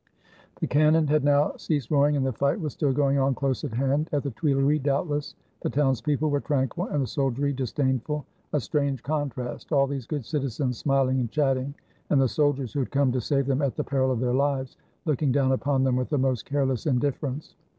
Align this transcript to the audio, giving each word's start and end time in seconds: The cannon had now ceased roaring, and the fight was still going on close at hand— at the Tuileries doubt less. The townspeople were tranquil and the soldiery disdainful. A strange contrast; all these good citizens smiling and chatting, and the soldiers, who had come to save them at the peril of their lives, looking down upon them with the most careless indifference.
The 0.59 0.65
cannon 0.65 1.05
had 1.05 1.23
now 1.23 1.51
ceased 1.57 1.91
roaring, 1.91 2.17
and 2.17 2.25
the 2.25 2.33
fight 2.33 2.59
was 2.59 2.73
still 2.73 2.91
going 2.91 3.19
on 3.19 3.35
close 3.35 3.63
at 3.63 3.73
hand— 3.75 4.09
at 4.11 4.23
the 4.23 4.31
Tuileries 4.31 4.81
doubt 4.81 5.07
less. 5.07 5.35
The 5.59 5.69
townspeople 5.69 6.31
were 6.31 6.39
tranquil 6.39 6.87
and 6.87 7.03
the 7.03 7.05
soldiery 7.05 7.53
disdainful. 7.53 8.25
A 8.53 8.59
strange 8.59 9.03
contrast; 9.03 9.71
all 9.71 9.85
these 9.85 10.07
good 10.07 10.25
citizens 10.25 10.79
smiling 10.79 11.19
and 11.19 11.29
chatting, 11.29 11.75
and 12.09 12.19
the 12.19 12.27
soldiers, 12.27 12.73
who 12.73 12.79
had 12.79 12.89
come 12.89 13.11
to 13.11 13.21
save 13.21 13.45
them 13.45 13.61
at 13.61 13.75
the 13.75 13.83
peril 13.83 14.11
of 14.11 14.19
their 14.19 14.33
lives, 14.33 14.75
looking 15.05 15.31
down 15.31 15.51
upon 15.51 15.83
them 15.83 15.95
with 15.95 16.09
the 16.09 16.17
most 16.17 16.45
careless 16.47 16.87
indifference. 16.87 17.53